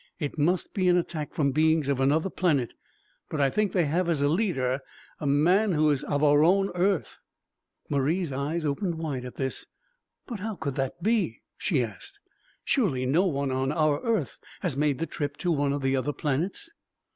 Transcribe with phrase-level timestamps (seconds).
[0.17, 2.73] It must be an attack from beings of another planet,
[3.29, 4.79] but I think they have as a leader
[5.19, 7.19] a man who is of our own earth."
[7.87, 9.67] Marie's eyes opened wide at this.
[10.25, 12.19] "But how could that be?" she asked.
[12.63, 16.13] "Surely no one from our earth has made the trip to one of the other
[16.13, 16.71] planets?"